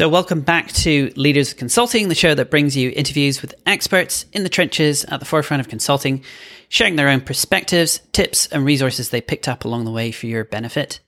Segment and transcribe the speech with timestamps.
[0.00, 4.44] So, welcome back to Leaders Consulting, the show that brings you interviews with experts in
[4.44, 6.24] the trenches at the forefront of consulting,
[6.70, 10.44] sharing their own perspectives, tips, and resources they picked up along the way for your
[10.44, 11.00] benefit.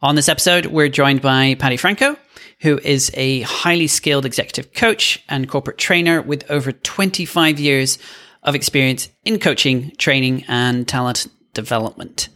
[0.00, 2.16] On this episode, we're joined by Patty Franco,
[2.60, 7.98] who is a highly skilled executive coach and corporate trainer with over 25 years
[8.42, 12.30] of experience in coaching, training, and talent development.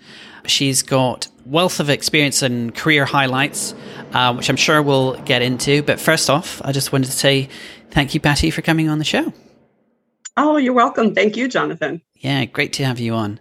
[0.45, 3.75] She's got wealth of experience and career highlights,
[4.14, 5.82] uh, which I'm sure we'll get into.
[5.82, 7.49] But first off, I just wanted to say
[7.91, 9.32] thank you, Patty, for coming on the show.
[10.36, 11.14] Oh, you're welcome.
[11.14, 12.03] Thank you, Jonathan.
[12.17, 13.39] Yeah, great to have you on.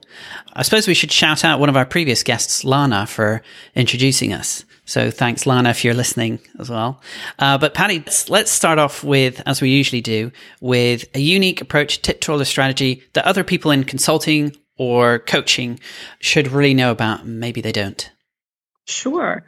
[0.53, 3.41] I suppose we should shout out one of our previous guests, Lana, for
[3.75, 4.65] introducing us.
[4.85, 7.01] So thanks, Lana, if you're listening as well.
[7.39, 11.61] Uh, but Patty, let's, let's start off with, as we usually do, with a unique
[11.61, 15.79] approach, tip, or strategy that other people in consulting or coaching
[16.19, 17.25] should really know about.
[17.25, 18.11] Maybe they don't.
[18.85, 19.45] Sure.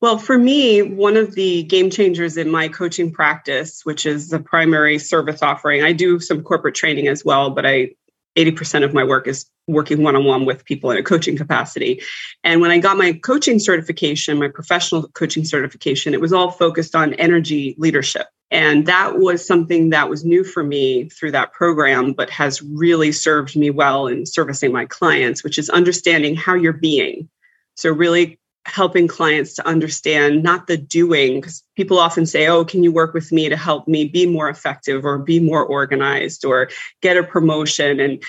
[0.00, 4.38] Well, for me, one of the game changers in my coaching practice, which is the
[4.38, 7.90] primary service offering, I do some corporate training as well, but I
[8.36, 12.00] 80% of my work is working one on one with people in a coaching capacity.
[12.44, 16.94] And when I got my coaching certification, my professional coaching certification, it was all focused
[16.94, 18.28] on energy leadership.
[18.50, 23.12] And that was something that was new for me through that program, but has really
[23.12, 27.28] served me well in servicing my clients, which is understanding how you're being.
[27.76, 32.82] So, really helping clients to understand not the doing, because people often say, Oh, can
[32.82, 36.68] you work with me to help me be more effective or be more organized or
[37.00, 38.00] get a promotion?
[38.00, 38.22] And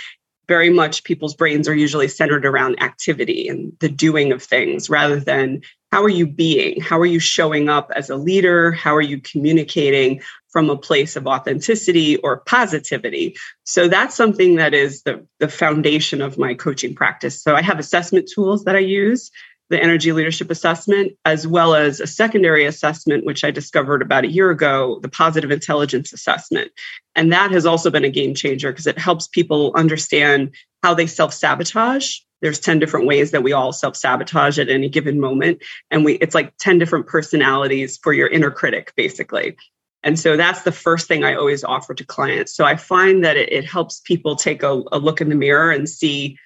[0.49, 5.19] very much people's brains are usually centered around activity and the doing of things rather
[5.19, 6.81] than how are you being?
[6.81, 8.71] How are you showing up as a leader?
[8.71, 13.35] How are you communicating from a place of authenticity or positivity?
[13.63, 17.41] So that's something that is the, the foundation of my coaching practice.
[17.41, 19.31] So I have assessment tools that I use
[19.69, 24.31] the energy leadership assessment, as well as a secondary assessment, which I discovered about a
[24.31, 26.71] year ago, the positive intelligence assessment.
[27.15, 31.07] And that has also been a game changer because it helps people understand how they
[31.07, 32.17] self sabotage.
[32.41, 35.61] There's 10 different ways that we all self sabotage at any given moment.
[35.91, 39.55] And we, it's like 10 different personalities for your inner critic, basically.
[40.01, 42.55] And so that's the first thing I always offer to clients.
[42.55, 45.71] So I find that it, it helps people take a, a look in the mirror
[45.71, 46.37] and see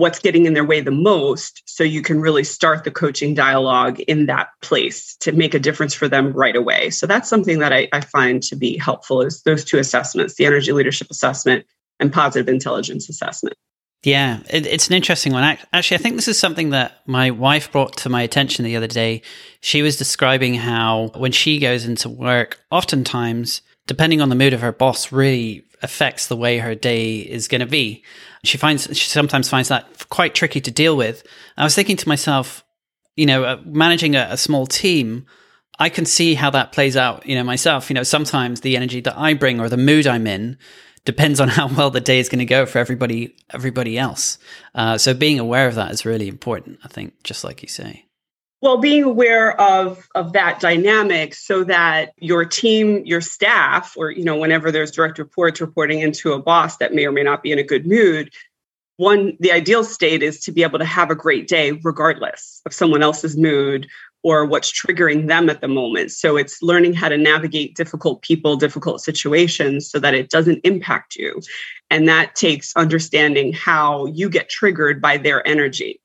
[0.00, 4.00] what's getting in their way the most so you can really start the coaching dialogue
[4.00, 6.90] in that place to make a difference for them right away.
[6.90, 10.46] So that's something that I, I, find to be helpful is those two assessments the
[10.46, 11.66] energy leadership assessment
[12.00, 13.56] and positive intelligence assessment.
[14.02, 15.58] Yeah it, it's an interesting one.
[15.72, 18.88] Actually i think this is something that my wife brought to my attention the other
[18.88, 19.22] day.
[19.60, 24.60] She was describing how when she goes into work oftentimes depending on the mood of
[24.60, 28.04] her boss really affects the way her day is going to be.
[28.44, 31.22] She finds she sometimes finds that quite tricky to deal with.
[31.56, 32.64] I was thinking to myself,
[33.16, 35.26] you know, uh, managing a, a small team,
[35.78, 37.26] I can see how that plays out.
[37.26, 37.90] You know, myself.
[37.90, 40.58] You know, sometimes the energy that I bring or the mood I'm in
[41.04, 44.38] depends on how well the day is going to go for everybody everybody else.
[44.74, 46.78] Uh, so being aware of that is really important.
[46.84, 48.06] I think, just like you say.
[48.62, 54.22] Well, being aware of of that dynamic so that your team, your staff, or you
[54.22, 57.52] know, whenever there's direct reports reporting into a boss that may or may not be
[57.52, 58.30] in a good mood,
[58.98, 62.74] one the ideal state is to be able to have a great day regardless of
[62.74, 63.86] someone else's mood
[64.22, 66.10] or what's triggering them at the moment.
[66.10, 71.16] So it's learning how to navigate difficult people, difficult situations so that it doesn't impact
[71.16, 71.40] you.
[71.88, 75.99] And that takes understanding how you get triggered by their energy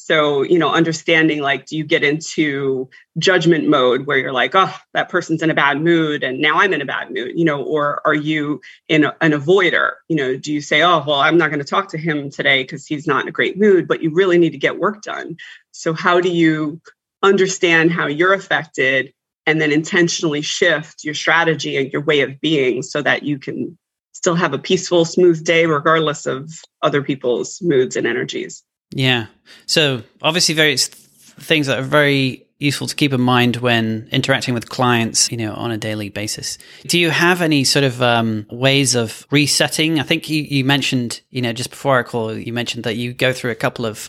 [0.00, 2.88] so, you know, understanding like, do you get into
[3.18, 6.72] judgment mode where you're like, oh, that person's in a bad mood and now I'm
[6.72, 9.94] in a bad mood, you know, or are you in a, an avoider?
[10.06, 12.62] You know, do you say, oh, well, I'm not going to talk to him today
[12.62, 15.36] because he's not in a great mood, but you really need to get work done.
[15.72, 16.80] So, how do you
[17.24, 19.12] understand how you're affected
[19.46, 23.76] and then intentionally shift your strategy and your way of being so that you can
[24.12, 28.62] still have a peaceful, smooth day, regardless of other people's moods and energies?
[28.90, 29.26] Yeah.
[29.66, 34.68] So obviously, various things that are very useful to keep in mind when interacting with
[34.68, 36.58] clients, you know, on a daily basis.
[36.86, 40.00] Do you have any sort of um, ways of resetting?
[40.00, 43.12] I think you, you mentioned, you know, just before our call, you mentioned that you
[43.12, 44.08] go through a couple of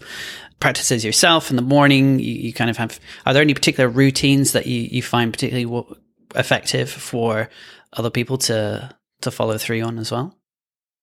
[0.60, 2.20] practices yourself in the morning.
[2.20, 5.86] You, you kind of have, are there any particular routines that you, you find particularly
[6.36, 7.50] effective for
[7.94, 10.36] other people to, to follow through on as well?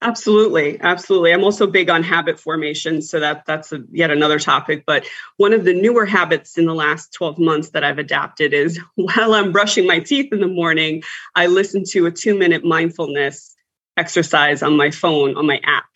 [0.03, 1.33] Absolutely, absolutely.
[1.33, 4.85] I'm also big on habit formation, so that that's a, yet another topic.
[4.87, 5.07] But
[5.39, 9.35] one of the newer habits in the last 12 months that I've adapted is while
[9.35, 11.03] I'm brushing my teeth in the morning,
[11.35, 13.55] I listen to a two minute mindfulness
[13.97, 15.87] exercise on my phone on my app,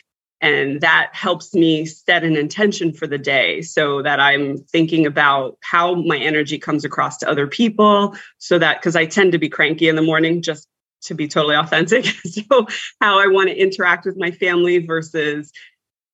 [0.41, 5.57] And that helps me set an intention for the day so that I'm thinking about
[5.61, 8.15] how my energy comes across to other people.
[8.39, 10.67] So that, because I tend to be cranky in the morning, just
[11.03, 12.05] to be totally authentic.
[12.25, 12.67] so,
[12.99, 15.51] how I want to interact with my family versus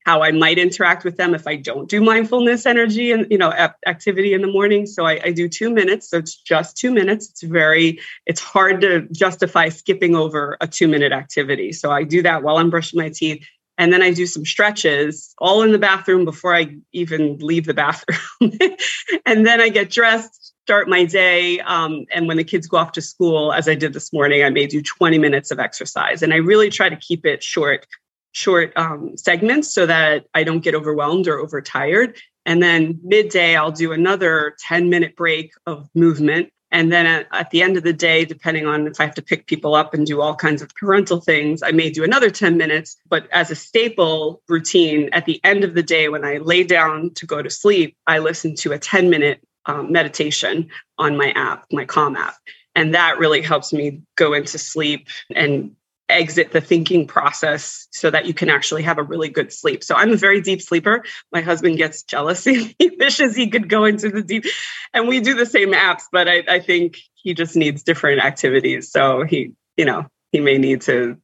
[0.07, 3.51] how I might interact with them if I don't do mindfulness energy and you know
[3.85, 4.85] activity in the morning.
[4.85, 6.09] So I, I, do two minutes.
[6.09, 7.29] So it's just two minutes.
[7.29, 11.73] It's very it's hard to justify skipping over a two minute activity.
[11.73, 13.45] So I do that while I'm brushing my teeth.
[13.77, 17.73] And then I do some stretches all in the bathroom before I even leave the
[17.73, 18.17] bathroom.
[19.25, 21.61] and then I get dressed, start my day.
[21.61, 24.49] Um, and when the kids go off to school, as I did this morning, I
[24.49, 26.21] may do 20 minutes of exercise.
[26.21, 27.87] And I really try to keep it short
[28.33, 32.17] short um, segments so that I don't get overwhelmed or overtired.
[32.45, 36.49] And then midday, I'll do another 10 minute break of movement.
[36.69, 39.21] And then at, at, the end of the day, depending on if I have to
[39.21, 42.57] pick people up and do all kinds of parental things, I may do another 10
[42.57, 42.97] minutes.
[43.07, 47.11] But as a staple routine, at the end of the day, when I lay down
[47.15, 51.65] to go to sleep, I listen to a 10 minute um, meditation on my app,
[51.71, 52.35] my Calm app.
[52.75, 55.75] And that really helps me go into sleep and
[56.09, 59.83] exit the thinking process so that you can actually have a really good sleep.
[59.83, 61.03] So I'm a very deep sleeper.
[61.33, 62.43] My husband gets jealous.
[62.45, 64.45] he wishes he could go into the deep,
[64.93, 68.89] and we do the same apps, but I, I think he just needs different activities.
[68.89, 71.17] So he, you know, he may need to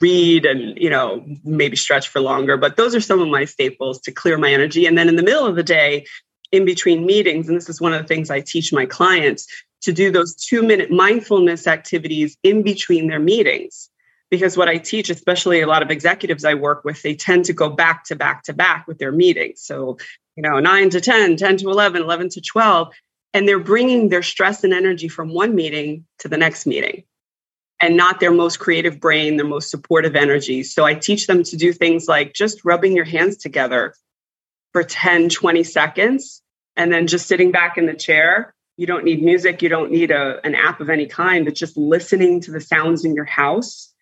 [0.00, 4.00] read and you know maybe stretch for longer but those are some of my staples
[4.00, 6.04] to clear my energy and then in the middle of the day
[6.52, 9.46] in between meetings and this is one of the things i teach my clients
[9.80, 13.90] to do those two minute mindfulness activities in between their meetings
[14.32, 17.52] because what I teach, especially a lot of executives I work with, they tend to
[17.52, 19.60] go back to back to back with their meetings.
[19.60, 19.98] So,
[20.36, 22.94] you know, 9 to 10, 10 to 11, 11 to 12,
[23.34, 27.04] and they're bringing their stress and energy from one meeting to the next meeting
[27.78, 30.62] and not their most creative brain, their most supportive energy.
[30.62, 33.94] So I teach them to do things like just rubbing your hands together
[34.72, 36.42] for 10, 20 seconds
[36.76, 38.54] and then just sitting back in the chair.
[38.76, 41.76] You don't need music, you don't need a, an app of any kind, but just
[41.76, 43.92] listening to the sounds in your house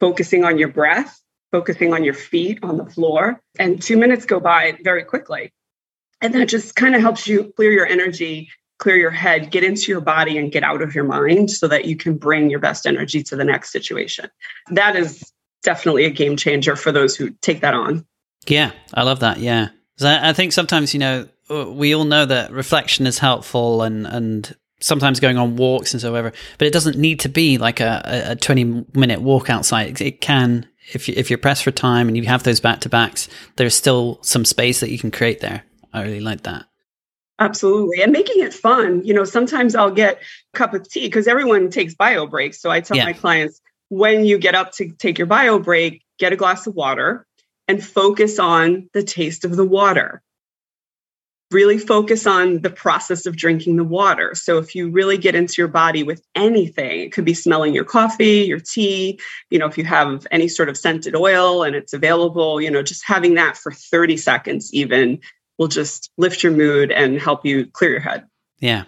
[0.00, 1.20] focusing on your breath,
[1.52, 3.40] focusing on your feet on the floor.
[3.58, 5.52] And two minutes go by very quickly.
[6.20, 9.92] And that just kind of helps you clear your energy, clear your head, get into
[9.92, 12.86] your body and get out of your mind so that you can bring your best
[12.86, 14.30] energy to the next situation.
[14.70, 15.32] That is
[15.62, 18.06] definitely a game changer for those who take that on.
[18.46, 19.38] Yeah, I love that.
[19.38, 19.68] Yeah.
[20.02, 25.20] I think sometimes, you know, we all know that reflection is helpful and, and sometimes
[25.20, 28.36] going on walks and so whatever, but it doesn't need to be like a, a
[28.36, 30.00] 20 minute walk outside.
[30.00, 32.88] It can, if, you, if you're pressed for time and you have those back to
[32.88, 35.64] backs, there's still some space that you can create there.
[35.92, 36.66] I really like that.
[37.38, 38.02] Absolutely.
[38.02, 39.04] And making it fun.
[39.04, 40.20] You know, sometimes I'll get
[40.54, 42.60] a cup of tea because everyone takes bio breaks.
[42.60, 43.06] So I tell yeah.
[43.06, 46.74] my clients when you get up to take your bio break, get a glass of
[46.74, 47.26] water
[47.68, 50.22] and focus on the taste of the water
[51.54, 54.34] really focus on the process of drinking the water.
[54.34, 57.84] So if you really get into your body with anything, it could be smelling your
[57.84, 59.20] coffee, your tea,
[59.50, 62.82] you know, if you have any sort of scented oil and it's available, you know,
[62.82, 65.20] just having that for 30 seconds even
[65.56, 68.24] will just lift your mood and help you clear your head.
[68.58, 68.84] Yeah.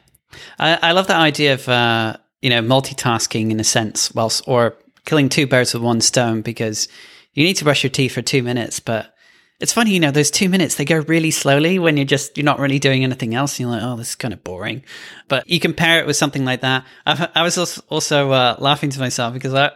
[0.58, 4.76] I, I love that idea of, uh, you know, multitasking in a sense, whilst, or
[5.04, 6.88] killing two birds with one stone because
[7.36, 9.14] you need to brush your teeth for two minutes, but
[9.60, 12.44] it's funny, you know, those two minutes, they go really slowly when you're just, you're
[12.44, 13.60] not really doing anything else.
[13.60, 14.82] You're like, oh, this is kind of boring.
[15.28, 16.84] But you compare it with something like that.
[17.04, 19.66] I've, i was also, uh, laughing to myself because I,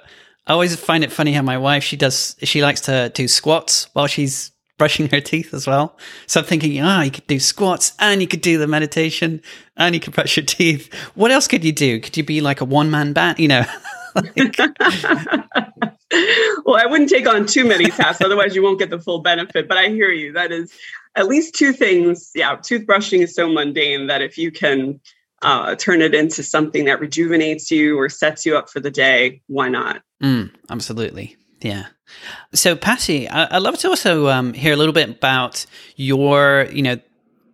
[0.47, 3.89] I always find it funny how my wife, she does, she likes to do squats
[3.93, 5.99] while she's brushing her teeth as well.
[6.27, 9.43] So I'm thinking, ah, oh, you could do squats and you could do the meditation
[9.77, 10.93] and you could brush your teeth.
[11.15, 12.01] What else could you do?
[12.01, 13.39] Could you be like a one man band?
[13.39, 13.65] You know,
[14.15, 14.35] like,
[16.65, 19.69] well, I wouldn't take on too many tasks, otherwise you won't get the full benefit.
[19.69, 20.33] But I hear you.
[20.33, 20.73] That is
[21.15, 22.31] at least two things.
[22.35, 25.01] Yeah, toothbrushing is so mundane that if you can
[25.43, 29.43] uh, turn it into something that rejuvenates you or sets you up for the day,
[29.47, 30.03] why not?
[30.23, 31.37] Mm, absolutely.
[31.61, 31.87] Yeah.
[32.55, 35.65] So, Patty, I- would love to also um, hear a little bit about
[35.97, 36.99] your, you know,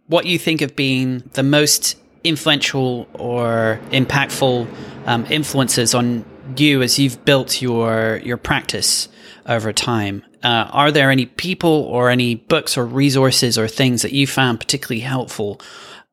[0.06, 4.66] what you think of being the most influential or impactful
[5.06, 6.24] um, influences on
[6.56, 9.08] you as you've built your your practice
[9.46, 10.22] over time.
[10.42, 14.60] Uh, are there any people or any books or resources or things that you found
[14.60, 15.60] particularly helpful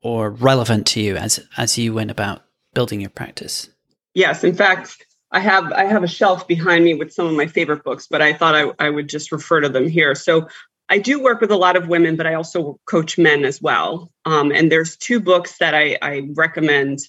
[0.01, 3.69] or relevant to you as as you went about building your practice?
[4.13, 7.47] Yes, in fact, I have I have a shelf behind me with some of my
[7.47, 10.15] favorite books, but I thought I, I would just refer to them here.
[10.15, 10.47] So
[10.89, 14.11] I do work with a lot of women, but I also coach men as well.
[14.25, 16.99] Um, and there's two books that I, I recommend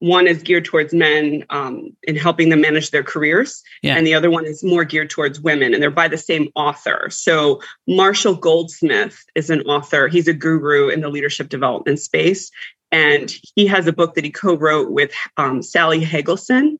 [0.00, 3.96] one is geared towards men um, in helping them manage their careers, yeah.
[3.96, 7.08] and the other one is more geared towards women, and they're by the same author.
[7.10, 10.08] So, Marshall Goldsmith is an author.
[10.08, 12.50] He's a guru in the leadership development space,
[12.90, 16.76] and he has a book that he co-wrote with um, Sally Helgesen.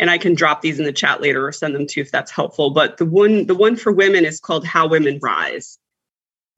[0.00, 2.12] And I can drop these in the chat later or send them to you if
[2.12, 2.70] that's helpful.
[2.70, 5.76] But the one, the one for women is called How Women Rise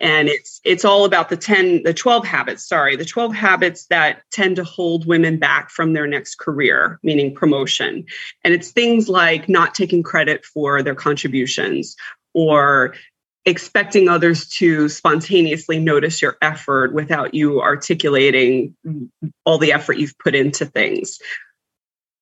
[0.01, 4.23] and it's it's all about the 10 the 12 habits sorry the 12 habits that
[4.33, 8.05] tend to hold women back from their next career meaning promotion.
[8.45, 11.97] And it's things like not taking credit for their contributions
[12.35, 12.95] or
[13.47, 18.77] expecting others to spontaneously notice your effort without you articulating
[19.45, 21.19] all the effort you've put into things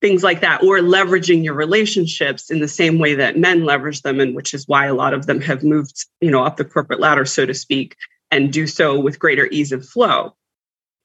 [0.00, 4.20] things like that or leveraging your relationships in the same way that men leverage them
[4.20, 7.00] and which is why a lot of them have moved you know up the corporate
[7.00, 7.96] ladder so to speak
[8.30, 10.34] and do so with greater ease of flow.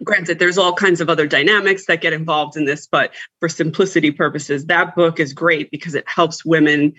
[0.03, 4.11] Granted there's all kinds of other dynamics that get involved in this but for simplicity
[4.11, 6.93] purposes that book is great because it helps women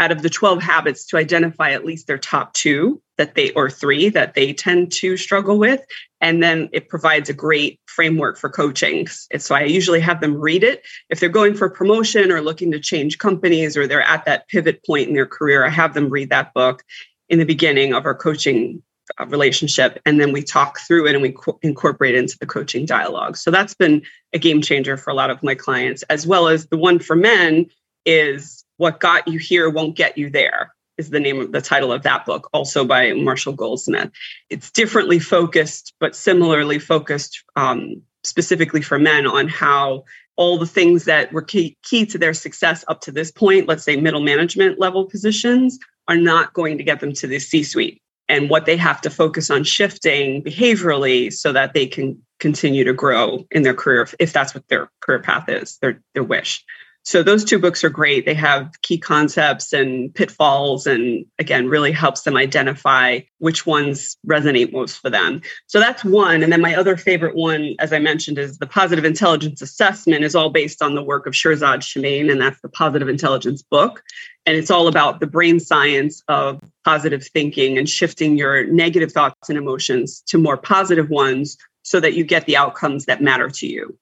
[0.00, 3.70] out of the 12 habits to identify at least their top two that they or
[3.70, 5.84] three that they tend to struggle with.
[6.22, 9.06] And then it provides a great framework for coaching.
[9.06, 10.82] So i usually have them read it.
[11.10, 14.84] If they're going for promotion or looking to change companies or they're at that pivot
[14.84, 16.82] point in their career i have them read that book
[17.28, 18.82] in the beginning of our coaching
[19.18, 20.00] uh, relationship.
[20.06, 23.36] And then we talk through it and we co- incorporate it into the coaching dialogue.
[23.36, 24.02] So that's been
[24.32, 27.16] a game changer for a lot of my clients as well as the one for
[27.16, 27.66] men
[28.06, 31.92] is what got you here won't get you there is the name of the title
[31.92, 34.10] of that book also by marshall goldsmith.
[34.48, 40.04] It's differently focused but similarly focused um, specifically for men on how
[40.36, 43.84] all the things that were key, key to their success up to this point let's
[43.84, 48.00] say middle management level positions are not going to get them to the c suite
[48.30, 52.94] and what they have to focus on shifting behaviorally so that they can continue to
[52.94, 56.64] grow in their career if that's what their career path is their their wish
[57.10, 58.24] so those two books are great.
[58.24, 64.72] They have key concepts and pitfalls, and again, really helps them identify which ones resonate
[64.72, 65.42] most for them.
[65.66, 66.44] So that's one.
[66.44, 70.36] And then my other favorite one, as I mentioned, is the positive intelligence assessment is
[70.36, 74.04] all based on the work of Shirzad Chamine, and that's the positive intelligence book.
[74.46, 79.48] And it's all about the brain science of positive thinking and shifting your negative thoughts
[79.48, 83.66] and emotions to more positive ones so that you get the outcomes that matter to
[83.66, 83.98] you.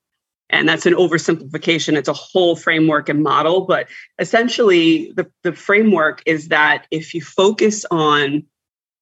[0.50, 1.96] And that's an oversimplification.
[1.96, 3.62] It's a whole framework and model.
[3.62, 3.88] But
[4.18, 8.44] essentially, the, the framework is that if you focus on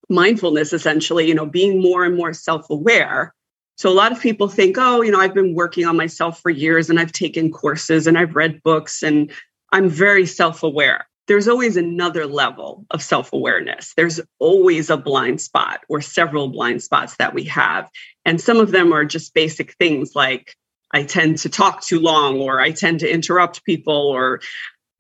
[0.08, 3.34] mindfulness, essentially, you know, being more and more self aware.
[3.76, 6.50] So a lot of people think, oh, you know, I've been working on myself for
[6.50, 9.30] years and I've taken courses and I've read books and
[9.72, 11.06] I'm very self aware.
[11.28, 13.92] There's always another level of self awareness.
[13.96, 17.90] There's always a blind spot or several blind spots that we have.
[18.24, 20.56] And some of them are just basic things like
[20.92, 24.40] I tend to talk too long or I tend to interrupt people or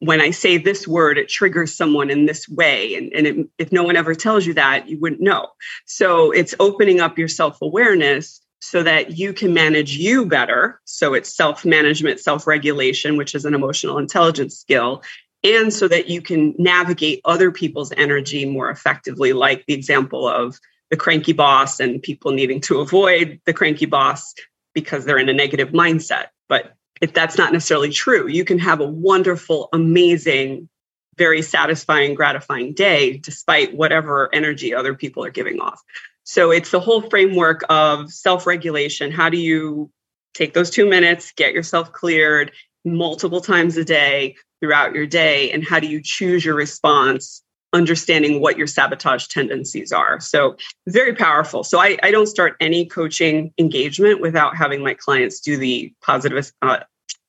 [0.00, 2.94] when I say this word, it triggers someone in this way.
[2.94, 5.48] And, and it, if no one ever tells you that, you wouldn't know.
[5.86, 10.80] So it's opening up your self awareness so that you can manage you better.
[10.84, 15.02] So it's self management, self regulation, which is an emotional intelligence skill.
[15.42, 20.58] And so that you can navigate other people's energy more effectively, like the example of
[20.90, 24.34] the cranky boss and people needing to avoid the cranky boss
[24.76, 26.26] because they're in a negative mindset.
[26.50, 30.68] But if that's not necessarily true, you can have a wonderful, amazing,
[31.16, 35.82] very satisfying, gratifying day despite whatever energy other people are giving off.
[36.24, 39.10] So it's the whole framework of self regulation.
[39.10, 39.90] How do you
[40.34, 42.52] take those two minutes, get yourself cleared
[42.84, 45.52] multiple times a day throughout your day?
[45.52, 47.42] And how do you choose your response
[47.76, 50.18] understanding what your sabotage tendencies are.
[50.18, 50.56] So,
[50.88, 51.62] very powerful.
[51.62, 56.50] So, I, I don't start any coaching engagement without having my clients do the positive,
[56.62, 56.80] uh,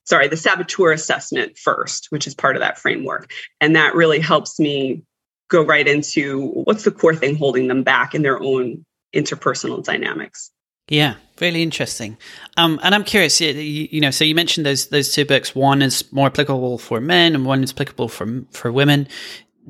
[0.05, 3.31] sorry, the saboteur assessment first, which is part of that framework.
[3.59, 5.03] And that really helps me
[5.49, 10.51] go right into what's the core thing holding them back in their own interpersonal dynamics.
[10.89, 12.17] Yeah, really interesting.
[12.55, 15.53] Um, and I'm curious, you, you, know, so you mentioned those those two books.
[15.53, 19.07] One is more applicable for men, and one is applicable for for women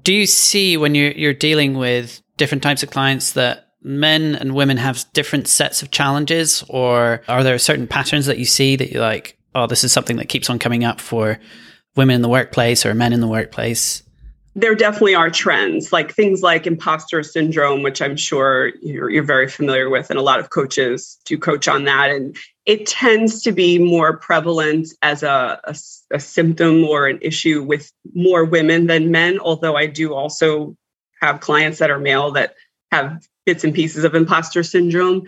[0.04, 4.54] do you see when you're you're dealing with different types of clients that men and
[4.54, 8.92] women have different sets of challenges, or are there certain patterns that you see that
[8.92, 11.40] you're like, oh, this is something that keeps on coming up for
[11.96, 14.04] women in the workplace or men in the workplace?
[14.58, 19.48] There definitely are trends, like things like imposter syndrome, which I'm sure you're, you're very
[19.48, 22.10] familiar with, and a lot of coaches do coach on that.
[22.10, 22.36] And
[22.66, 25.76] it tends to be more prevalent as a, a,
[26.12, 30.76] a, symptom or an issue with more women than men, although I do also
[31.22, 32.56] have clients that are male that
[32.92, 35.28] have bits and pieces of imposter syndrome.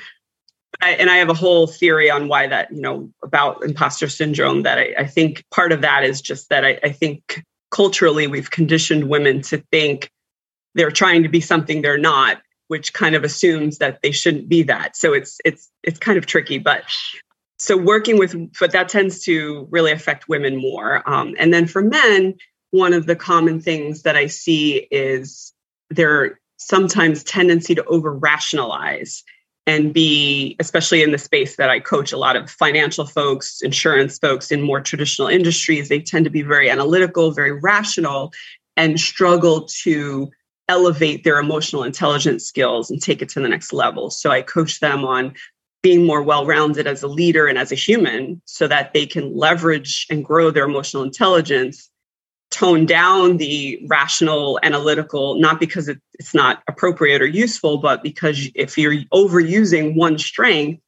[0.81, 4.63] I, and I have a whole theory on why that, you know, about imposter syndrome.
[4.63, 8.51] That I, I think part of that is just that I, I think culturally we've
[8.51, 10.11] conditioned women to think
[10.75, 14.63] they're trying to be something they're not, which kind of assumes that they shouldn't be
[14.63, 14.95] that.
[14.95, 16.83] So it's it's it's kind of tricky, but
[17.57, 21.07] so working with but that tends to really affect women more.
[21.09, 22.35] Um, and then for men,
[22.71, 25.53] one of the common things that I see is
[25.89, 29.23] their sometimes tendency to over rationalize
[29.69, 34.17] and be, especially in the space that I coach a lot of financial folks, insurance
[34.17, 38.33] folks in more traditional industries, they tend to be very analytical, very rational,
[38.75, 40.31] and struggle to
[40.69, 44.09] elevate their emotional intelligence skills and take it to the next level.
[44.09, 45.35] So I coach them on
[45.83, 49.37] being more well rounded as a leader and as a human so that they can
[49.37, 51.91] leverage and grow their emotional intelligence
[52.51, 58.49] tone down the rational analytical not because it, it's not appropriate or useful but because
[58.55, 60.81] if you're overusing one strength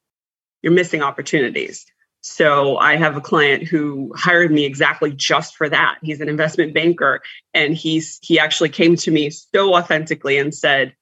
[0.62, 1.86] you're missing opportunities
[2.20, 6.74] so i have a client who hired me exactly just for that he's an investment
[6.74, 7.20] banker
[7.54, 10.94] and he's he actually came to me so authentically and said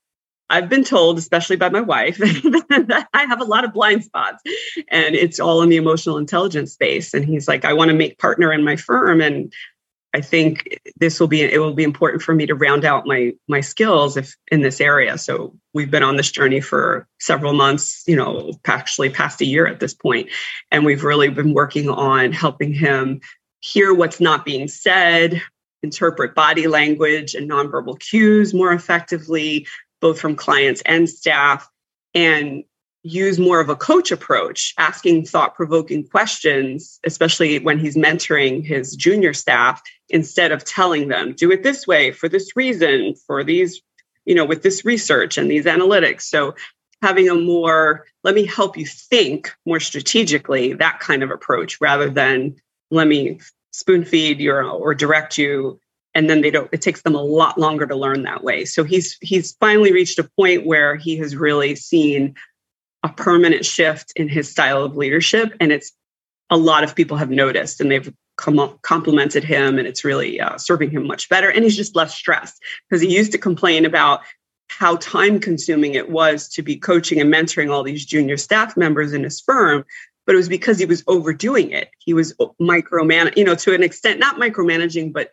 [0.50, 4.42] I've been told, especially by my wife, that I have a lot of blind spots
[4.88, 7.14] and it's all in the emotional intelligence space.
[7.14, 9.20] And he's like, I want to make partner in my firm.
[9.20, 9.52] And
[10.12, 13.32] I think this will be it will be important for me to round out my
[13.48, 15.16] my skills if in this area.
[15.18, 19.66] So we've been on this journey for several months, you know, actually past a year
[19.66, 20.28] at this point,
[20.72, 23.20] and we've really been working on helping him
[23.60, 25.42] hear what's not being said,
[25.82, 29.66] interpret body language and nonverbal cues more effectively,
[30.00, 31.68] both from clients and staff,
[32.14, 32.64] and
[33.02, 38.94] use more of a coach approach, asking thought provoking questions, especially when he's mentoring his
[38.94, 43.80] junior staff, instead of telling them, do it this way for this reason, for these,
[44.24, 46.22] you know, with this research and these analytics.
[46.22, 46.54] So
[47.02, 52.10] having a more, let me help you think more strategically, that kind of approach rather
[52.10, 52.56] than
[52.90, 53.40] let me
[53.72, 55.80] spoon feed you or direct you
[56.14, 58.82] and then they don't it takes them a lot longer to learn that way so
[58.84, 62.34] he's he's finally reached a point where he has really seen
[63.02, 65.92] a permanent shift in his style of leadership and it's
[66.50, 70.56] a lot of people have noticed and they've com- complimented him and it's really uh,
[70.58, 74.20] serving him much better and he's just less stressed because he used to complain about
[74.68, 79.12] how time consuming it was to be coaching and mentoring all these junior staff members
[79.12, 79.84] in his firm
[80.26, 81.90] but it was because he was overdoing it.
[81.98, 85.30] He was micromanaging you know to an extent not micromanaging but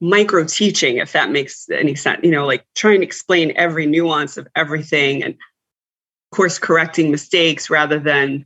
[0.00, 4.36] micro teaching if that makes any sense you know like trying to explain every nuance
[4.36, 8.44] of everything and of course correcting mistakes rather than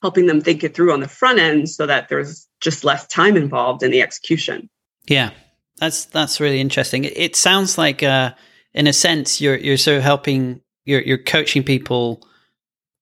[0.00, 3.36] helping them think it through on the front end so that there's just less time
[3.36, 4.68] involved in the execution.
[5.06, 5.30] Yeah.
[5.78, 7.04] That's that's really interesting.
[7.04, 8.32] It, it sounds like uh
[8.74, 12.22] in a sense you're you're sort of helping you're you're coaching people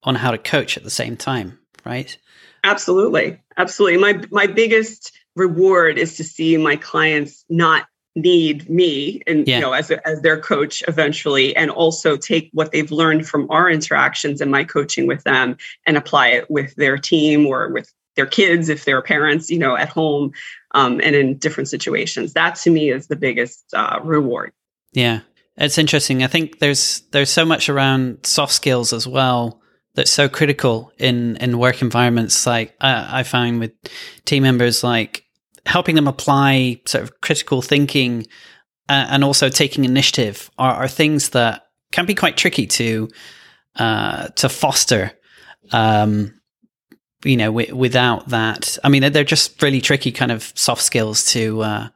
[0.02, 2.16] on how to coach at the same time, right?
[2.64, 3.40] Absolutely.
[3.56, 3.98] Absolutely.
[3.98, 9.56] My my biggest reward is to see my clients not need me and yeah.
[9.56, 13.48] you know as, a, as their coach eventually and also take what they've learned from
[13.50, 17.92] our interactions and my coaching with them and apply it with their team or with
[18.16, 20.32] their kids if they're parents you know at home
[20.72, 22.32] um, and in different situations.
[22.34, 24.52] That to me is the biggest uh, reward.
[24.92, 25.20] Yeah.
[25.56, 26.22] It's interesting.
[26.22, 29.60] I think there's there's so much around soft skills as well
[29.94, 32.46] that's so critical in in work environments.
[32.46, 33.72] Like I, I find with
[34.24, 35.24] team members like
[35.66, 38.26] helping them apply sort of critical thinking
[38.88, 43.08] uh, and also taking initiative are, are, things that can be quite tricky to
[43.76, 45.12] uh, to foster.
[45.72, 46.40] Um,
[47.24, 51.26] you know, w- without that, I mean, they're just really tricky kind of soft skills
[51.26, 51.88] to uh,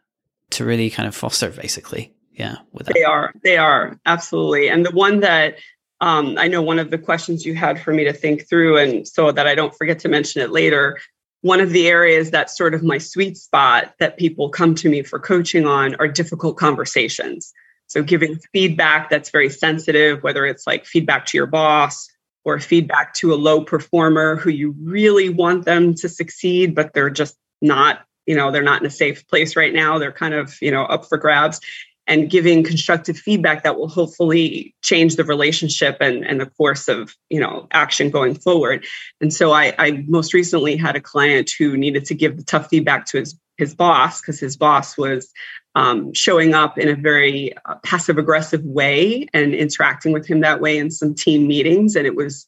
[0.51, 2.13] to really kind of foster, basically.
[2.33, 2.57] Yeah,
[2.95, 3.33] they are.
[3.43, 4.69] They are absolutely.
[4.69, 5.57] And the one that
[6.01, 9.07] um, I know one of the questions you had for me to think through, and
[9.07, 10.99] so that I don't forget to mention it later,
[11.45, 15.03] one of the areas that's sort of my sweet spot that people come to me
[15.03, 17.53] for coaching on are difficult conversations.
[17.87, 22.09] So, giving feedback that's very sensitive, whether it's like feedback to your boss
[22.47, 27.11] or feedback to a low performer who you really want them to succeed, but they're
[27.11, 29.99] just not, you know, they're not in a safe place right now.
[29.99, 31.61] They're kind of, you know, up for grabs
[32.07, 37.15] and giving constructive feedback that will hopefully change the relationship and, and the course of
[37.31, 38.85] you know action going forward.
[39.21, 42.69] And so I, I most recently had a client who needed to give the tough
[42.69, 45.33] feedback to his his boss because his boss was
[45.77, 50.61] um, showing up in a very uh, passive aggressive way and interacting with him that
[50.61, 51.97] way in some team meetings.
[51.97, 52.47] And it was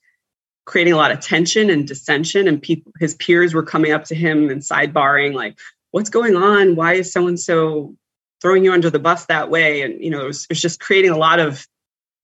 [0.65, 4.17] creating a lot of tension and dissension and people his peers were coming up to
[4.17, 5.57] him and sidebarring like
[5.93, 6.77] what's going on?
[6.77, 7.97] Why is so and so
[8.41, 10.81] throwing you under the bus that way and you know it was, it was just
[10.81, 11.67] creating a lot of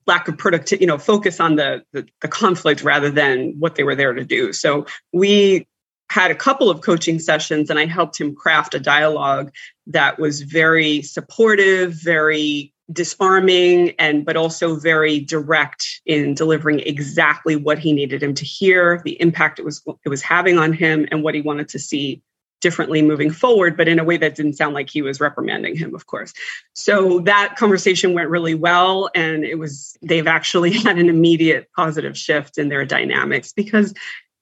[0.07, 3.85] lack of productivity, you know, focus on the, the, the conflict rather than what they
[3.85, 4.53] were there to do.
[4.53, 5.67] So we
[6.11, 9.53] had a couple of coaching sessions and I helped him craft a dialogue
[9.87, 17.79] that was very supportive, very disarming and but also very direct in delivering exactly what
[17.79, 21.23] he needed him to hear, the impact it was it was having on him and
[21.23, 22.21] what he wanted to see
[22.63, 25.95] differently moving forward, but in a way that didn't sound like he was reprimanding him,
[25.95, 26.33] of course.
[26.73, 29.11] So that conversation went really well.
[29.15, 33.93] And it was, they've actually had an immediate positive shift in their dynamics because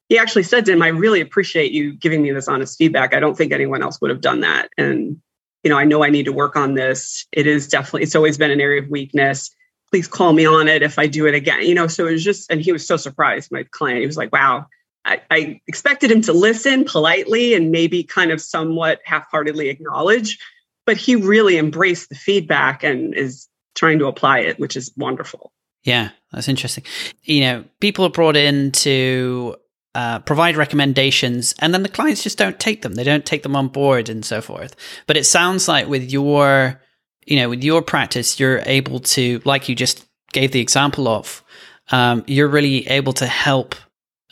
[0.09, 3.15] he actually said to him, I really appreciate you giving me this honest feedback.
[3.15, 4.69] I don't think anyone else would have done that.
[4.77, 5.21] And,
[5.65, 7.27] you know, I know I need to work on this.
[7.33, 9.51] It is definitely, it's always been an area of weakness.
[9.91, 11.63] Please call me on it if I do it again.
[11.63, 14.01] You know, so it was just, and he was so surprised, my client.
[14.01, 14.67] He was like, wow,
[15.05, 20.39] I, I expected him to listen politely and maybe kind of somewhat half-heartedly acknowledge,
[20.87, 25.53] but he really embraced the feedback and is trying to apply it, which is wonderful.
[25.85, 26.85] Yeah, that's interesting.
[27.23, 29.57] You know, people are brought in to
[29.95, 32.95] uh, provide recommendations, and then the clients just don't take them.
[32.95, 34.77] They don't take them on board, and so forth.
[35.07, 36.81] But it sounds like with your,
[37.25, 41.43] you know, with your practice, you're able to, like you just gave the example of,
[41.91, 43.75] um, you're really able to help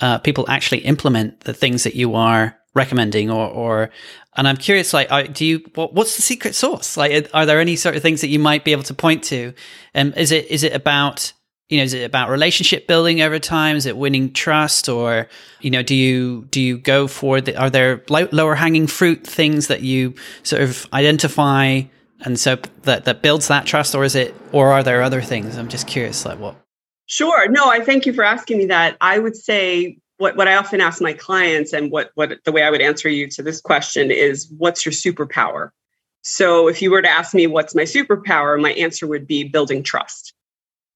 [0.00, 3.90] uh, people actually implement the things that you are recommending or or
[4.36, 6.96] and i'm curious like are, do you what, what's the secret sauce?
[6.96, 9.52] Like are there any sort of things that you might be able to point to?
[9.94, 11.32] And um, is it is it about
[11.68, 13.76] you know is it about relationship building over time?
[13.76, 15.28] Is it winning trust or
[15.60, 19.66] you know do you do you go for the are there lower hanging fruit things
[19.66, 21.82] that you sort of identify
[22.20, 25.56] and so that that builds that trust or is it or are there other things?
[25.56, 26.56] I'm just curious like what
[27.08, 27.48] Sure.
[27.48, 28.96] No, I thank you for asking me that.
[29.00, 32.62] I would say what, what I often ask my clients and what, what the way
[32.62, 35.70] I would answer you to this question is what's your superpower?
[36.22, 39.82] So if you were to ask me what's my superpower, my answer would be building
[39.82, 40.34] trust.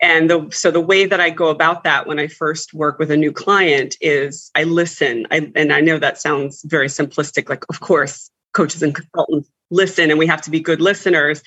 [0.03, 3.11] And the, so the way that I go about that when I first work with
[3.11, 5.27] a new client is I listen.
[5.31, 10.11] I, and I know that sounds very simplistic, like, of course, coaches and consultants listen
[10.11, 11.43] and we have to be good listeners.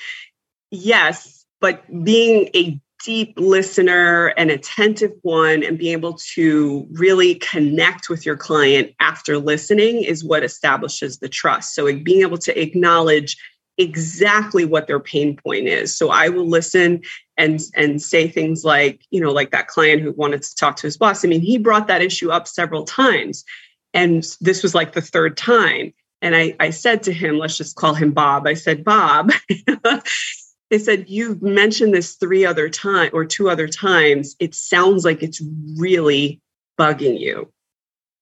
[0.71, 8.09] Yes, but being a deep listener, an attentive one, and be able to really connect
[8.09, 11.75] with your client after listening is what establishes the trust.
[11.75, 13.37] So, being able to acknowledge
[13.77, 15.95] exactly what their pain point is.
[15.95, 17.01] So, I will listen
[17.37, 20.87] and and say things like, you know, like that client who wanted to talk to
[20.87, 21.23] his boss.
[21.23, 23.45] I mean, he brought that issue up several times,
[23.93, 25.93] and this was like the third time.
[26.21, 28.47] And I, I said to him, let's just call him Bob.
[28.47, 29.31] I said, Bob,
[30.69, 34.35] they said you've mentioned this three other times or two other times.
[34.39, 35.41] It sounds like it's
[35.77, 36.41] really
[36.79, 37.51] bugging you.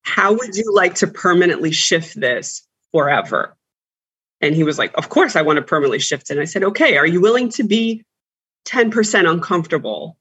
[0.01, 3.55] How would you like to permanently shift this forever?
[4.41, 6.33] And he was like of course i want to permanently shift it.
[6.33, 8.03] And i said okay are you willing to be
[8.67, 10.17] 10% uncomfortable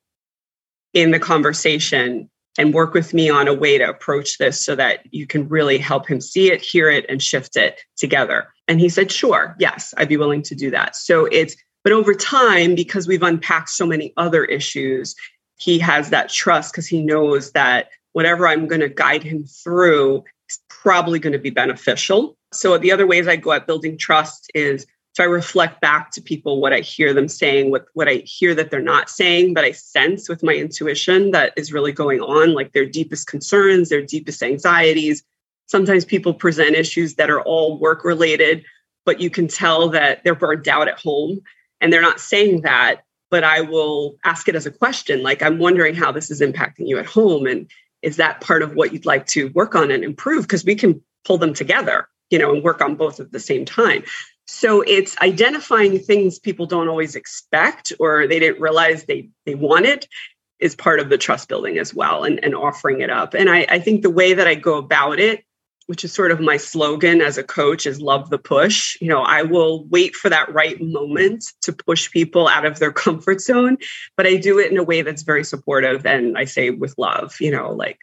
[0.92, 5.00] in the conversation and work with me on a way to approach this so that
[5.10, 8.48] you can really help him see it hear it and shift it together?
[8.68, 10.94] And he said sure yes i'd be willing to do that.
[10.94, 15.14] So it's but over time, because we've unpacked so many other issues,
[15.58, 20.24] he has that trust because he knows that whatever I'm going to guide him through
[20.48, 22.36] is probably going to be beneficial.
[22.52, 26.22] So the other ways I go at building trust is so I reflect back to
[26.22, 29.62] people what I hear them saying, what, what I hear that they're not saying, but
[29.62, 34.00] I sense with my intuition that is really going on, like their deepest concerns, their
[34.00, 35.22] deepest anxieties.
[35.66, 38.64] Sometimes people present issues that are all work related,
[39.04, 41.42] but you can tell that they're burned out at home
[41.82, 45.58] and they're not saying that but i will ask it as a question like i'm
[45.58, 49.06] wondering how this is impacting you at home and is that part of what you'd
[49.06, 50.42] like to work on and improve?
[50.42, 53.64] Because we can pull them together you know and work on both at the same
[53.64, 54.02] time.
[54.46, 60.08] So it's identifying things people don't always expect or they didn't realize they they wanted
[60.58, 63.34] is part of the trust building as well and, and offering it up.
[63.34, 65.44] And I, I think the way that i go about it
[65.86, 68.96] which is sort of my slogan as a coach is love the push.
[69.00, 72.92] You know i will wait for that right moment to push people out of their
[73.04, 73.78] comfort zone
[74.16, 77.36] but i do it in a way that's very supportive and i say with love
[77.40, 77.98] you know like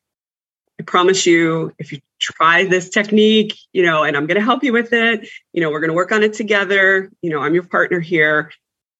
[0.79, 4.63] i promise you if you try this technique you know and i'm going to help
[4.63, 7.53] you with it you know we're going to work on it together you know i'm
[7.53, 8.51] your partner here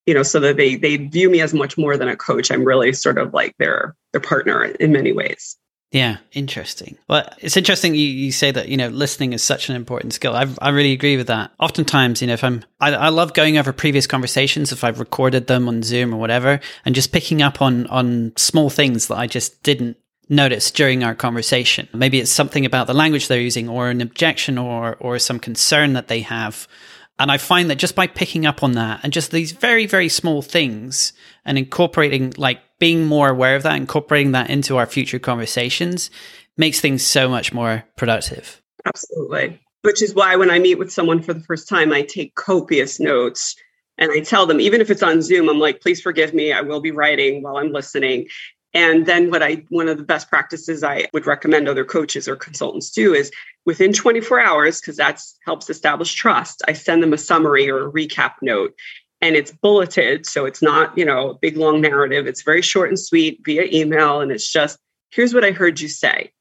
[0.10, 2.50] you know so that they they view me as much more than a coach.
[2.50, 5.56] I'm really sort of like their their partner in many ways
[5.91, 6.99] yeah, interesting.
[7.08, 10.36] Well, it's interesting you, you say that, you know, listening is such an important skill.
[10.36, 11.52] I, I really agree with that.
[11.60, 15.47] Oftentimes, you know, if I'm, I, I love going over previous conversations, if I've recorded
[15.47, 19.25] them on Zoom or whatever, and just picking up on, on small things that I
[19.25, 19.97] just didn't
[20.30, 21.89] notice during our conversation.
[21.91, 25.93] Maybe it's something about the language they're using or an objection or, or some concern
[25.93, 26.67] that they have
[27.20, 30.08] And I find that just by picking up on that and just these very, very
[30.08, 31.12] small things
[31.44, 36.10] and incorporating, like being more aware of that, incorporating that into our future conversations
[36.58, 38.62] makes things so much more productive.
[38.86, 39.60] Absolutely.
[39.82, 43.00] Which is why when I meet with someone for the first time, I take copious
[43.00, 43.56] notes
[43.98, 46.54] and I tell them, even if it's on Zoom, I'm like, please forgive me.
[46.54, 48.28] I will be writing while I'm listening.
[48.74, 52.36] And then what I one of the best practices I would recommend other coaches or
[52.36, 53.32] consultants do is
[53.66, 57.92] within 24 hours, because that helps establish trust, I send them a summary or a
[57.92, 58.74] recap note.
[59.22, 60.26] And it's bulleted.
[60.26, 62.26] So it's not, you know, a big long narrative.
[62.26, 64.22] It's very short and sweet via email.
[64.22, 64.80] And it's just,
[65.12, 66.32] here's what I heard you say.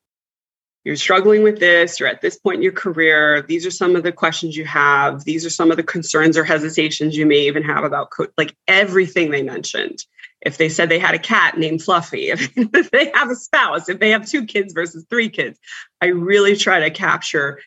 [0.84, 3.42] You're struggling with this, you're at this point in your career.
[3.42, 5.24] These are some of the questions you have.
[5.24, 8.54] These are some of the concerns or hesitations you may even have about co- like
[8.68, 10.04] everything they mentioned
[10.42, 13.98] if they said they had a cat named Fluffy, if, they have a spouse, if
[13.98, 15.58] they have two kids versus three kids,
[16.00, 17.60] I really try to capture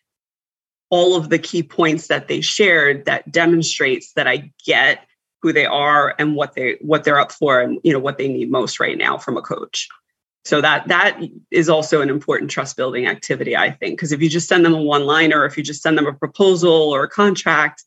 [0.89, 5.05] all of the key points that they shared that demonstrates that I get
[5.41, 8.27] who they are and what they what they're up for and you know what they
[8.27, 9.87] need most right now from a coach.
[10.43, 14.29] So that that is also an important trust building activity, I think, because if you
[14.29, 17.09] just send them a one liner, if you just send them a proposal or a
[17.09, 17.83] contract,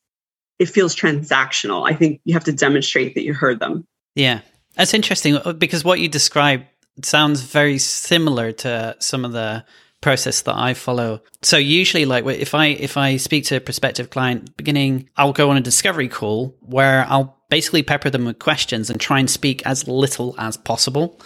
[0.58, 1.88] it feels transactional.
[1.88, 3.86] I think you have to demonstrate that you heard them.
[4.14, 4.40] Yeah,
[4.76, 6.64] that's interesting uh, because what you describe
[7.02, 9.64] sounds very similar to some of the
[10.00, 11.22] process that I follow.
[11.42, 15.50] So usually like if I if I speak to a prospective client beginning, I'll go
[15.50, 19.66] on a discovery call where I'll basically pepper them with questions and try and speak
[19.66, 21.20] as little as possible.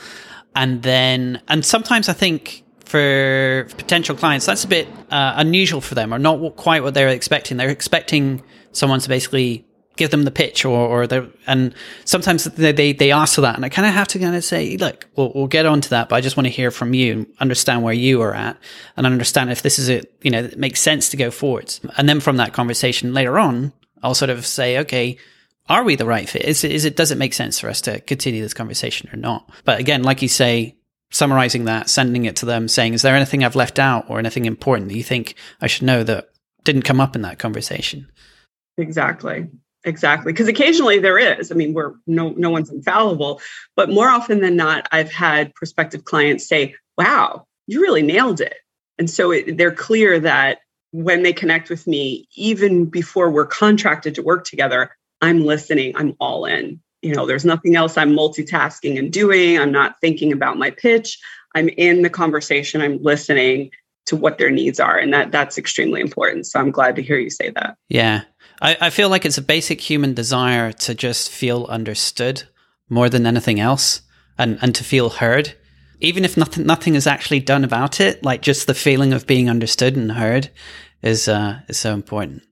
[0.55, 5.95] And then and sometimes I think for potential clients that's a bit uh, unusual for
[5.95, 7.57] them or not quite what they're expecting.
[7.57, 9.67] They're expecting someone to basically
[9.99, 13.57] give them the pitch or, or the, and sometimes they, they, they ask for that.
[13.57, 16.09] And I kind of have to kind of say, look, we'll, we'll get onto that,
[16.09, 18.57] but I just want to hear from you and understand where you are at
[18.97, 21.81] and understand if this is it, you know, it makes sense to go forwards.
[21.99, 25.19] And then from that conversation later on, I'll sort of say, okay,
[25.69, 26.47] are we the right fit?
[26.47, 29.51] Is, is it, does it make sense for us to continue this conversation or not?
[29.65, 30.77] But again, like you say,
[31.11, 34.47] summarizing that, sending it to them, saying, is there anything I've left out or anything
[34.47, 36.29] important that you think I should know that
[36.65, 38.11] didn't come up in that conversation?
[38.77, 39.49] Exactly.
[39.85, 40.33] Exactly.
[40.33, 41.53] Because occasionally there is.
[41.53, 43.41] I mean, we're no no one's infallible,
[43.77, 48.57] but more often than not, I've had prospective clients say, Wow, you really nailed it.
[48.99, 50.59] And so it, they're clear that
[50.91, 56.17] when they connect with me, even before we're contracted to work together, I'm listening, I'm
[56.19, 56.81] all in.
[57.03, 59.59] You know, there's nothing else I'm multitasking and doing.
[59.59, 61.19] I'm not thinking about my pitch.
[61.55, 63.71] I'm in the conversation, I'm listening
[64.09, 64.99] to what their needs are.
[64.99, 66.47] And that that's extremely important.
[66.47, 67.77] So I'm glad to hear you say that.
[67.89, 68.23] Yeah.
[68.61, 72.45] I, I feel like it's a basic human desire to just feel understood
[72.89, 74.03] more than anything else
[74.37, 75.55] and, and to feel heard.
[76.01, 79.51] Even if nothing nothing is actually done about it, like just the feeling of being
[79.51, 80.49] understood and heard
[81.03, 82.43] is uh, is so important.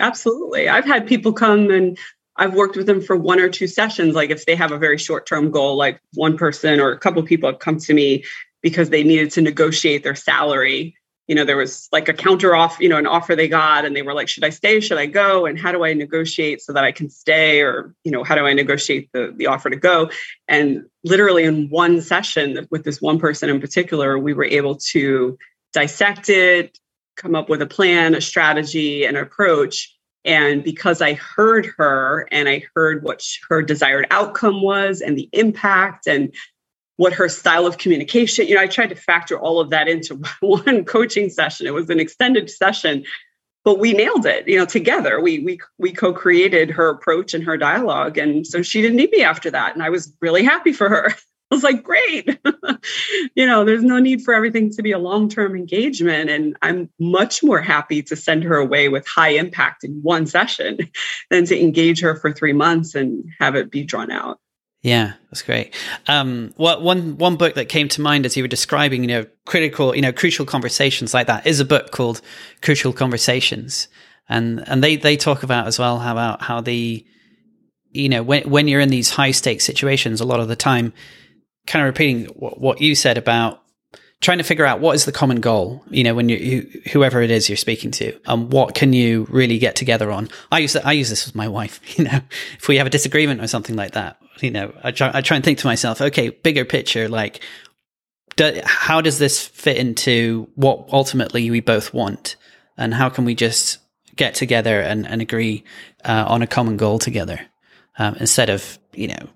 [0.00, 0.68] Absolutely.
[0.68, 1.98] I've had people come and
[2.36, 4.14] I've worked with them for one or two sessions.
[4.14, 7.22] Like if they have a very short term goal, like one person or a couple
[7.22, 8.24] people have come to me
[8.62, 10.94] because they needed to negotiate their salary.
[11.26, 13.94] You know there was like a counter off you know an offer they got and
[13.94, 14.80] they were like should i stay?
[14.80, 15.44] Should i go?
[15.44, 17.60] And how do i negotiate so that i can stay?
[17.60, 20.10] Or you know how do i negotiate the, the offer to go?
[20.48, 25.38] And literally in one session with this one person in particular we were able to
[25.74, 26.78] dissect it
[27.16, 29.94] come up with a plan a strategy an approach.
[30.24, 35.28] And because i heard her and i heard what her desired outcome was and the
[35.32, 36.32] impact and
[36.98, 40.20] what her style of communication you know i tried to factor all of that into
[40.40, 43.04] one coaching session it was an extended session
[43.64, 47.56] but we nailed it you know together we we we co-created her approach and her
[47.56, 50.88] dialogue and so she didn't need me after that and i was really happy for
[50.88, 51.14] her
[51.50, 52.38] I was like, great.
[53.34, 56.28] you know, there's no need for everything to be a long term engagement.
[56.28, 60.78] And I'm much more happy to send her away with high impact in one session
[61.30, 64.38] than to engage her for three months and have it be drawn out.
[64.82, 65.74] Yeah, that's great.
[66.06, 69.26] Um, what, one one book that came to mind as you were describing, you know,
[69.44, 72.20] critical, you know, crucial conversations like that is a book called
[72.62, 73.88] Crucial Conversations,
[74.28, 77.04] and and they they talk about as well how about how the,
[77.90, 80.92] you know, when when you're in these high stakes situations, a lot of the time,
[81.66, 83.60] kind of repeating what, what you said about
[84.20, 87.30] trying to figure out what is the common goal you know when you whoever it
[87.30, 90.28] is you're speaking to and what can you really get together on?
[90.50, 92.20] I use i use this with my wife you know
[92.58, 95.36] if we have a disagreement or something like that you know, I try, I try
[95.36, 97.42] and think to myself, okay, bigger picture, like,
[98.36, 102.36] do, how does this fit into what ultimately we both want?
[102.76, 103.78] And how can we just
[104.14, 105.64] get together and, and agree
[106.04, 107.40] uh, on a common goal together
[107.98, 109.28] um, instead of, you know,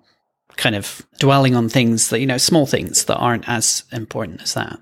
[0.56, 4.54] kind of dwelling on things that, you know, small things that aren't as important as
[4.54, 4.78] that?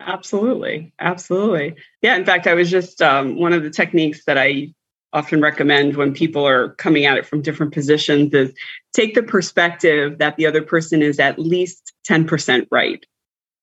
[0.00, 0.92] Absolutely.
[0.98, 1.76] Absolutely.
[2.02, 2.16] Yeah.
[2.16, 4.72] In fact, I was just um, one of the techniques that I
[5.16, 8.52] often recommend when people are coming at it from different positions is
[8.92, 13.04] take the perspective that the other person is at least 10% right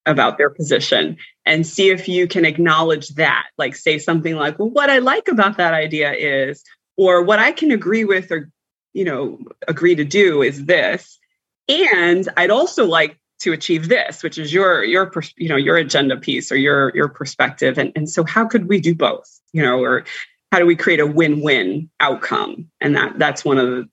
[0.04, 3.46] about their position and see if you can acknowledge that.
[3.56, 6.64] Like, say something like, well, what I like about that idea is,
[6.96, 8.50] or what I can agree with or,
[8.92, 9.38] you know,
[9.68, 11.18] agree to do is this.
[11.68, 16.16] And I'd also like to achieve this which is your your you know your agenda
[16.16, 19.82] piece or your your perspective and and so how could we do both you know
[19.82, 20.04] or
[20.54, 22.70] how do we create a win-win outcome?
[22.80, 23.88] And that that's one of the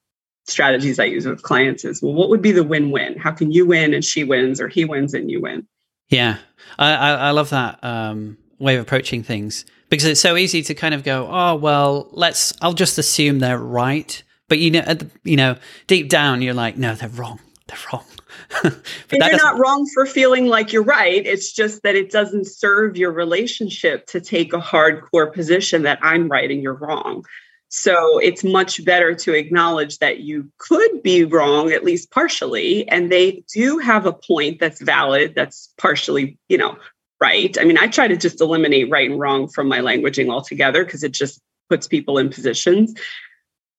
[0.46, 3.18] strategies i use with clients is well what would be the win-win?
[3.18, 5.68] How can you win and she wins or he wins and you win?
[6.10, 6.38] Yeah.
[6.78, 10.76] I i, I love that um, way of approaching things because it's so easy to
[10.76, 14.22] kind of go oh well let's i'll just assume they're right.
[14.48, 17.40] But you know the, you know deep down you're like no they're wrong.
[17.66, 18.06] They're wrong
[18.64, 21.26] and you're not wrong for feeling like you're right.
[21.26, 26.28] It's just that it doesn't serve your relationship to take a hardcore position that I'm
[26.28, 27.26] right and you're wrong.
[27.70, 33.10] So it's much better to acknowledge that you could be wrong, at least partially, and
[33.10, 36.76] they do have a point that's valid, that's partially, you know,
[37.22, 37.58] right.
[37.58, 41.02] I mean, I try to just eliminate right and wrong from my languaging altogether because
[41.02, 42.94] it just puts people in positions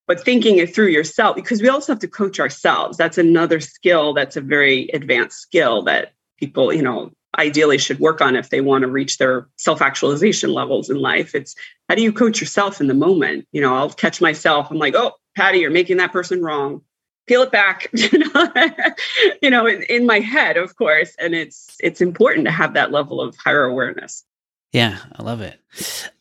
[0.07, 2.97] but thinking it through yourself because we also have to coach ourselves.
[2.97, 8.21] That's another skill that's a very advanced skill that people you know ideally should work
[8.21, 11.35] on if they want to reach their self-actualization levels in life.
[11.35, 11.55] It's
[11.89, 13.47] how do you coach yourself in the moment?
[13.53, 16.83] You know i'll catch myself i'm like oh patty you're making that person wrong.
[17.29, 17.89] Peel it back
[19.43, 22.91] you know, in, in my head of course and it's it's important to have that
[22.91, 24.25] level of higher awareness.
[24.73, 25.61] Yeah i love it.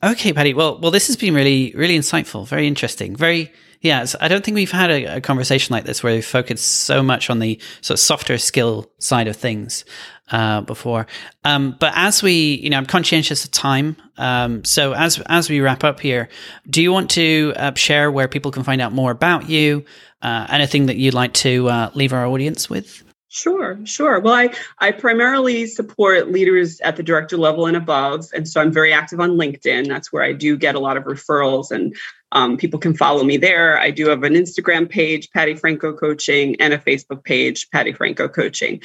[0.03, 4.27] Okay patty well well this has been really really insightful very interesting very yeah, I
[4.27, 7.39] don't think we've had a, a, conversation like this where we focused so much on
[7.39, 9.85] the sort of softer skill side of things
[10.29, 11.07] uh, before.
[11.43, 13.95] Um, but as we, you know, I'm conscientious of time.
[14.17, 16.29] Um, so as as we wrap up here,
[16.69, 19.83] do you want to uh, share where people can find out more about you?
[20.21, 23.03] Uh, anything that you'd like to uh, leave our audience with?
[23.33, 24.19] Sure, sure.
[24.19, 28.25] Well, I, I primarily support leaders at the director level and above.
[28.33, 29.87] And so I'm very active on LinkedIn.
[29.87, 31.95] That's where I do get a lot of referrals and
[32.33, 33.79] um, people can follow me there.
[33.79, 38.27] I do have an Instagram page, Patty Franco Coaching, and a Facebook page, Patty Franco
[38.27, 38.81] Coaching.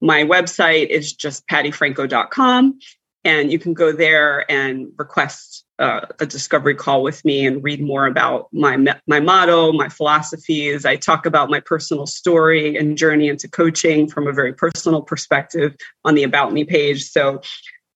[0.00, 2.78] My website is just pattyfranco.com.
[3.24, 5.49] And you can go there and request
[5.80, 10.84] uh, a discovery call with me and read more about my my motto, my philosophies.
[10.84, 15.74] I talk about my personal story and journey into coaching from a very personal perspective
[16.04, 17.04] on the About Me page.
[17.04, 17.40] So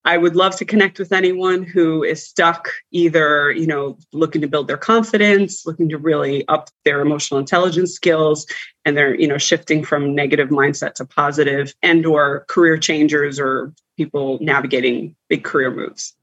[0.06, 4.48] I would love to connect with anyone who is stuck either, you know, looking to
[4.48, 8.46] build their confidence, looking to really up their emotional intelligence skills,
[8.84, 13.72] and they're, you know, shifting from negative mindset to positive and or career changers or
[13.96, 16.14] people navigating big career moves.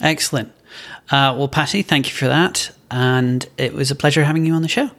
[0.00, 0.52] Excellent.
[1.10, 2.70] Uh, well, Patty, thank you for that.
[2.90, 4.90] And it was a pleasure having you on the show.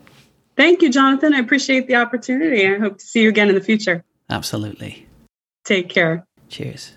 [0.55, 1.33] Thank you, Jonathan.
[1.33, 2.67] I appreciate the opportunity.
[2.67, 4.03] I hope to see you again in the future.
[4.29, 5.07] Absolutely.
[5.65, 6.25] Take care.
[6.49, 6.93] Cheers.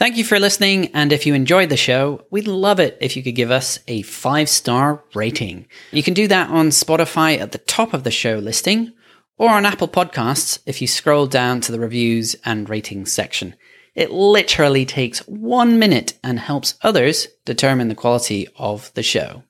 [0.00, 0.86] Thank you for listening.
[0.94, 4.00] And if you enjoyed the show, we'd love it if you could give us a
[4.02, 5.66] five star rating.
[5.92, 8.94] You can do that on Spotify at the top of the show listing
[9.40, 13.54] or on Apple Podcasts if you scroll down to the reviews and ratings section.
[13.94, 19.42] It literally takes one minute and helps others determine the quality of the show.